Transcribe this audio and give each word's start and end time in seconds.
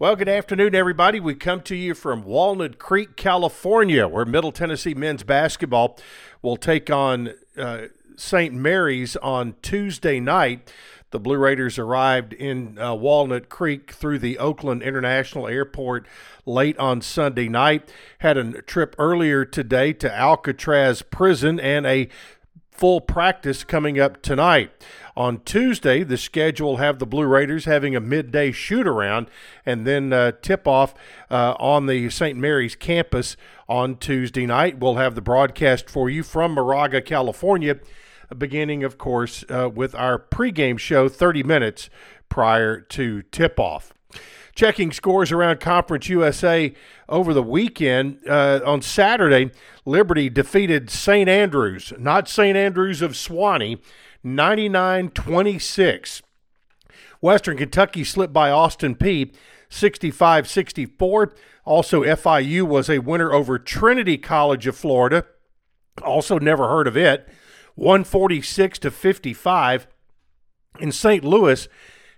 Well, 0.00 0.16
good 0.16 0.30
afternoon, 0.30 0.74
everybody. 0.74 1.20
We 1.20 1.34
come 1.34 1.60
to 1.60 1.76
you 1.76 1.94
from 1.94 2.24
Walnut 2.24 2.78
Creek, 2.78 3.16
California, 3.16 4.08
where 4.08 4.24
Middle 4.24 4.50
Tennessee 4.50 4.94
men's 4.94 5.24
basketball 5.24 5.98
will 6.40 6.56
take 6.56 6.88
on 6.88 7.34
uh, 7.58 7.88
St. 8.16 8.54
Mary's 8.54 9.16
on 9.16 9.56
Tuesday 9.60 10.18
night. 10.18 10.72
The 11.10 11.20
Blue 11.20 11.36
Raiders 11.36 11.78
arrived 11.78 12.32
in 12.32 12.78
uh, 12.78 12.94
Walnut 12.94 13.50
Creek 13.50 13.92
through 13.92 14.20
the 14.20 14.38
Oakland 14.38 14.82
International 14.82 15.46
Airport 15.46 16.06
late 16.46 16.78
on 16.78 17.02
Sunday 17.02 17.50
night. 17.50 17.92
Had 18.20 18.38
a 18.38 18.62
trip 18.62 18.96
earlier 18.98 19.44
today 19.44 19.92
to 19.92 20.10
Alcatraz 20.10 21.02
Prison 21.02 21.60
and 21.60 21.84
a 21.84 22.08
full 22.80 23.02
practice 23.02 23.62
coming 23.62 24.00
up 24.00 24.22
tonight. 24.22 24.70
On 25.14 25.40
Tuesday, 25.40 26.02
the 26.02 26.16
schedule 26.16 26.70
will 26.70 26.76
have 26.78 26.98
the 26.98 27.04
Blue 27.04 27.26
Raiders 27.26 27.66
having 27.66 27.94
a 27.94 28.00
midday 28.00 28.52
shoot 28.52 28.86
around 28.86 29.26
and 29.66 29.86
then 29.86 30.14
uh, 30.14 30.32
tip 30.40 30.66
off 30.66 30.94
uh, 31.30 31.54
on 31.58 31.84
the 31.84 32.08
St. 32.08 32.38
Mary's 32.38 32.74
campus 32.74 33.36
on 33.68 33.96
Tuesday 33.96 34.46
night. 34.46 34.78
We'll 34.78 34.94
have 34.94 35.14
the 35.14 35.20
broadcast 35.20 35.90
for 35.90 36.08
you 36.08 36.22
from 36.22 36.54
Moraga, 36.54 37.02
California, 37.02 37.78
beginning, 38.36 38.82
of 38.82 38.96
course, 38.96 39.44
uh, 39.50 39.68
with 39.68 39.94
our 39.94 40.18
pregame 40.18 40.78
show 40.78 41.06
30 41.10 41.42
minutes 41.42 41.90
prior 42.30 42.80
to 42.80 43.20
tip 43.30 43.60
off 43.60 43.92
checking 44.54 44.92
scores 44.92 45.32
around 45.32 45.60
Conference 45.60 46.08
USA 46.08 46.72
over 47.08 47.32
the 47.34 47.42
weekend. 47.42 48.18
Uh, 48.28 48.60
on 48.64 48.82
Saturday, 48.82 49.50
Liberty 49.84 50.28
defeated 50.28 50.90
St. 50.90 51.28
Andrews, 51.28 51.92
not 51.98 52.28
St. 52.28 52.56
Andrews 52.56 53.02
of 53.02 53.12
Sewanee, 53.12 53.80
99 54.22 55.10
26. 55.10 56.22
Western 57.20 57.56
Kentucky 57.56 58.04
slipped 58.04 58.32
by 58.32 58.50
Austin 58.50 58.94
Peay 58.94 59.32
65 59.68 60.48
64. 60.48 61.32
Also, 61.64 62.02
FIU 62.02 62.62
was 62.62 62.90
a 62.90 62.98
winner 62.98 63.32
over 63.32 63.58
Trinity 63.58 64.18
College 64.18 64.66
of 64.66 64.76
Florida. 64.76 65.26
Also, 66.02 66.38
never 66.38 66.68
heard 66.68 66.88
of 66.88 66.96
it. 66.96 67.28
146 67.74 68.78
to 68.80 68.90
55. 68.90 69.86
In 70.78 70.92
St. 70.92 71.24
Louis, 71.24 71.68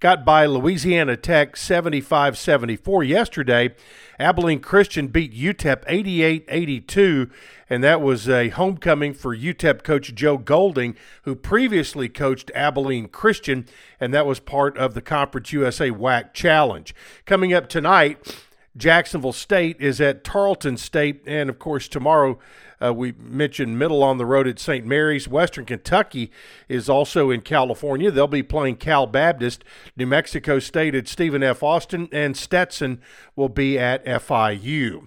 got 0.00 0.24
by 0.24 0.46
Louisiana 0.46 1.16
Tech 1.16 1.56
75 1.56 2.36
74 2.36 3.04
yesterday. 3.04 3.74
Abilene 4.18 4.60
Christian 4.60 5.08
beat 5.08 5.34
UTEP 5.34 5.84
88 5.86 6.44
82, 6.48 7.30
and 7.68 7.84
that 7.84 8.00
was 8.00 8.28
a 8.28 8.48
homecoming 8.50 9.14
for 9.14 9.36
UTEP 9.36 9.82
coach 9.82 10.14
Joe 10.14 10.38
Golding, 10.38 10.96
who 11.22 11.34
previously 11.34 12.08
coached 12.08 12.50
Abilene 12.54 13.08
Christian, 13.08 13.66
and 14.00 14.12
that 14.14 14.26
was 14.26 14.40
part 14.40 14.76
of 14.78 14.94
the 14.94 15.02
Conference 15.02 15.52
USA 15.52 15.90
WAC 15.90 16.32
Challenge. 16.32 16.94
Coming 17.24 17.52
up 17.52 17.68
tonight, 17.68 18.36
Jacksonville 18.76 19.32
State 19.32 19.76
is 19.80 20.00
at 20.00 20.24
Tarleton 20.24 20.76
State, 20.76 21.22
and 21.26 21.48
of 21.48 21.58
course, 21.58 21.88
tomorrow 21.88 22.38
uh, 22.82 22.92
we 22.92 23.12
mentioned 23.18 23.78
middle 23.78 24.02
on 24.02 24.18
the 24.18 24.26
road 24.26 24.46
at 24.46 24.58
St. 24.58 24.84
Mary's. 24.84 25.28
Western 25.28 25.64
Kentucky 25.64 26.30
is 26.68 26.88
also 26.88 27.30
in 27.30 27.40
California. 27.40 28.10
They'll 28.10 28.26
be 28.26 28.42
playing 28.42 28.76
Cal 28.76 29.06
Baptist. 29.06 29.64
New 29.96 30.06
Mexico 30.06 30.58
State 30.58 30.94
at 30.94 31.08
Stephen 31.08 31.42
F. 31.42 31.62
Austin, 31.62 32.08
and 32.12 32.36
Stetson 32.36 33.00
will 33.34 33.48
be 33.48 33.78
at 33.78 34.04
FIU. 34.04 35.06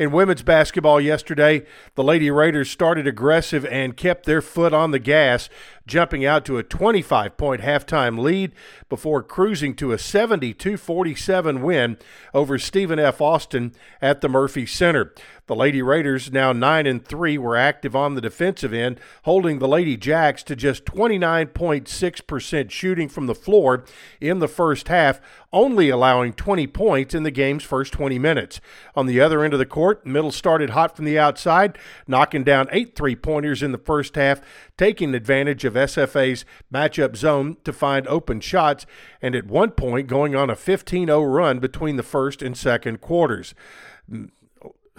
In 0.00 0.12
women's 0.12 0.40
basketball 0.40 0.98
yesterday, 0.98 1.66
the 1.94 2.02
Lady 2.02 2.30
Raiders 2.30 2.70
started 2.70 3.06
aggressive 3.06 3.66
and 3.66 3.98
kept 3.98 4.24
their 4.24 4.40
foot 4.40 4.72
on 4.72 4.92
the 4.92 4.98
gas, 4.98 5.50
jumping 5.86 6.24
out 6.24 6.46
to 6.46 6.56
a 6.56 6.62
25 6.62 7.36
point 7.36 7.60
halftime 7.60 8.18
lead 8.18 8.52
before 8.88 9.22
cruising 9.22 9.74
to 9.74 9.92
a 9.92 9.98
72 9.98 10.78
47 10.78 11.60
win 11.60 11.98
over 12.32 12.58
Stephen 12.58 12.98
F. 12.98 13.20
Austin 13.20 13.74
at 14.00 14.22
the 14.22 14.28
Murphy 14.30 14.64
Center. 14.64 15.12
The 15.50 15.56
Lady 15.56 15.82
Raiders, 15.82 16.30
now 16.30 16.52
9 16.52 16.86
and 16.86 17.04
3, 17.04 17.36
were 17.36 17.56
active 17.56 17.96
on 17.96 18.14
the 18.14 18.20
defensive 18.20 18.72
end, 18.72 19.00
holding 19.24 19.58
the 19.58 19.66
Lady 19.66 19.96
Jacks 19.96 20.44
to 20.44 20.54
just 20.54 20.84
29.6% 20.84 22.70
shooting 22.70 23.08
from 23.08 23.26
the 23.26 23.34
floor 23.34 23.84
in 24.20 24.38
the 24.38 24.46
first 24.46 24.86
half, 24.86 25.20
only 25.52 25.88
allowing 25.88 26.34
20 26.34 26.68
points 26.68 27.14
in 27.14 27.24
the 27.24 27.32
game's 27.32 27.64
first 27.64 27.92
20 27.92 28.16
minutes. 28.16 28.60
On 28.94 29.06
the 29.06 29.20
other 29.20 29.42
end 29.42 29.52
of 29.52 29.58
the 29.58 29.66
court, 29.66 29.89
Middle 30.04 30.32
started 30.32 30.70
hot 30.70 30.96
from 30.96 31.04
the 31.04 31.18
outside, 31.18 31.78
knocking 32.06 32.44
down 32.44 32.68
eight 32.72 32.94
three 32.94 33.16
pointers 33.16 33.62
in 33.62 33.72
the 33.72 33.78
first 33.78 34.14
half, 34.14 34.40
taking 34.76 35.14
advantage 35.14 35.64
of 35.64 35.74
SFA's 35.74 36.44
matchup 36.72 37.16
zone 37.16 37.56
to 37.64 37.72
find 37.72 38.06
open 38.08 38.40
shots, 38.40 38.86
and 39.20 39.34
at 39.34 39.46
one 39.46 39.70
point 39.70 40.06
going 40.06 40.34
on 40.34 40.50
a 40.50 40.56
15 40.56 41.06
0 41.06 41.22
run 41.22 41.58
between 41.58 41.96
the 41.96 42.02
first 42.02 42.42
and 42.42 42.56
second 42.56 43.00
quarters. 43.00 43.54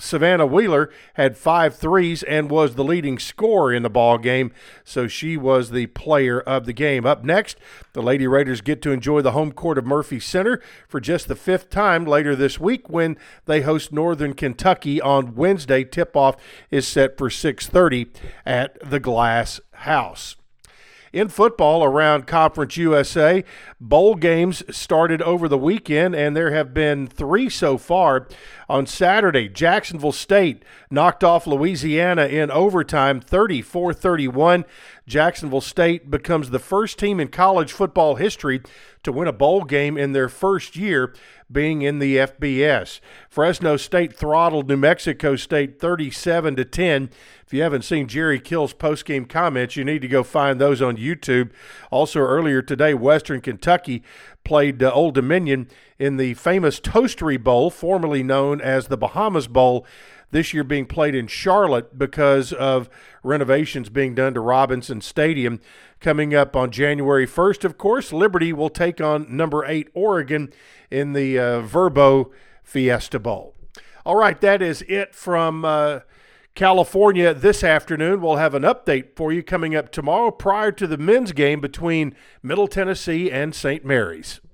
Savannah 0.01 0.47
Wheeler 0.47 0.89
had 1.13 1.37
five 1.37 1.75
threes 1.75 2.23
and 2.23 2.49
was 2.49 2.73
the 2.73 2.83
leading 2.83 3.19
scorer 3.19 3.71
in 3.71 3.83
the 3.83 3.89
ball 3.89 4.17
game, 4.17 4.51
so 4.83 5.07
she 5.07 5.37
was 5.37 5.69
the 5.69 5.85
player 5.87 6.41
of 6.41 6.65
the 6.65 6.73
game. 6.73 7.05
Up 7.05 7.23
next, 7.23 7.57
the 7.93 8.01
Lady 8.01 8.25
Raiders 8.25 8.61
get 8.61 8.81
to 8.81 8.91
enjoy 8.91 9.21
the 9.21 9.33
home 9.33 9.51
court 9.51 9.77
of 9.77 9.85
Murphy 9.85 10.19
Center 10.19 10.59
for 10.87 10.99
just 10.99 11.27
the 11.27 11.35
fifth 11.35 11.69
time 11.69 12.05
later 12.05 12.35
this 12.35 12.59
week 12.59 12.89
when 12.89 13.15
they 13.45 13.61
host 13.61 13.93
Northern 13.93 14.33
Kentucky 14.33 14.99
on 14.99 15.35
Wednesday. 15.35 15.83
Tip-off 15.83 16.35
is 16.71 16.87
set 16.87 17.17
for 17.17 17.29
6:30 17.29 18.09
at 18.43 18.77
the 18.81 18.99
Glass 18.99 19.61
House. 19.71 20.35
In 21.13 21.27
football 21.27 21.83
around 21.83 22.25
Conference 22.25 22.77
USA, 22.77 23.43
bowl 23.81 24.15
games 24.15 24.63
started 24.73 25.21
over 25.21 25.49
the 25.49 25.57
weekend, 25.57 26.15
and 26.15 26.37
there 26.37 26.51
have 26.51 26.73
been 26.73 27.05
three 27.05 27.49
so 27.49 27.77
far. 27.77 28.29
On 28.69 28.85
Saturday, 28.85 29.49
Jacksonville 29.49 30.13
State 30.13 30.63
knocked 30.89 31.25
off 31.25 31.45
Louisiana 31.45 32.27
in 32.27 32.49
overtime 32.49 33.19
34 33.19 33.93
31. 33.93 34.63
Jacksonville 35.05 35.59
State 35.59 36.09
becomes 36.09 36.51
the 36.51 36.59
first 36.59 36.97
team 36.97 37.19
in 37.19 37.27
college 37.27 37.73
football 37.73 38.15
history 38.15 38.61
to 39.03 39.11
win 39.11 39.27
a 39.27 39.33
bowl 39.33 39.65
game 39.65 39.97
in 39.97 40.13
their 40.13 40.29
first 40.29 40.77
year 40.77 41.13
being 41.51 41.81
in 41.81 41.99
the 41.99 42.17
FBS. 42.17 43.01
Fresno 43.29 43.75
State 43.75 44.15
throttled 44.15 44.69
New 44.69 44.77
Mexico 44.77 45.35
State 45.35 45.79
37 45.79 46.55
to 46.55 46.63
10. 46.63 47.09
If 47.45 47.53
you 47.53 47.61
haven't 47.61 47.83
seen 47.83 48.07
Jerry 48.07 48.39
Kill's 48.39 48.73
post-game 48.73 49.25
comments, 49.25 49.75
you 49.75 49.83
need 49.83 50.01
to 50.01 50.07
go 50.07 50.23
find 50.23 50.61
those 50.61 50.81
on 50.81 50.95
YouTube. 51.01 51.51
Also 51.89 52.19
earlier 52.19 52.61
today, 52.61 52.93
Western 52.93 53.41
Kentucky 53.41 54.03
played 54.43 54.81
uh, 54.83 54.91
Old 54.91 55.15
Dominion 55.15 55.67
in 55.99 56.17
the 56.17 56.33
famous 56.35 56.79
Toastery 56.79 57.41
Bowl, 57.41 57.69
formerly 57.69 58.23
known 58.23 58.61
as 58.61 58.87
the 58.87 58.97
Bahamas 58.97 59.47
Bowl 59.47 59.85
this 60.31 60.53
year 60.53 60.63
being 60.63 60.85
played 60.85 61.13
in 61.13 61.27
Charlotte 61.27 61.97
because 61.97 62.53
of 62.53 62.89
renovations 63.23 63.89
being 63.89 64.15
done 64.15 64.33
to 64.33 64.39
Robinson 64.39 65.01
Stadium. 65.01 65.59
Coming 65.99 66.33
up 66.33 66.55
on 66.55 66.71
January 66.71 67.27
1st, 67.27 67.63
of 67.63 67.77
course, 67.77 68.11
Liberty 68.11 68.51
will 68.53 68.69
take 68.69 68.99
on 68.99 69.27
number 69.29 69.63
eight 69.65 69.89
Oregon 69.93 70.51
in 70.89 71.13
the 71.13 71.37
uh, 71.37 71.61
Vrbo 71.61 72.31
Fiesta 72.63 73.19
Bowl. 73.19 73.53
All 74.05 74.15
right, 74.15 74.39
that 74.41 74.61
is 74.61 74.81
it 74.83 75.13
from. 75.13 75.63
Uh, 75.63 75.99
California 76.53 77.33
this 77.33 77.63
afternoon. 77.63 78.21
We'll 78.21 78.35
have 78.35 78.53
an 78.53 78.63
update 78.63 79.15
for 79.15 79.31
you 79.31 79.41
coming 79.41 79.75
up 79.75 79.91
tomorrow 79.91 80.31
prior 80.31 80.71
to 80.73 80.85
the 80.85 80.97
men's 80.97 81.31
game 81.31 81.61
between 81.61 82.13
Middle 82.43 82.67
Tennessee 82.67 83.31
and 83.31 83.55
St. 83.55 83.85
Mary's. 83.85 84.41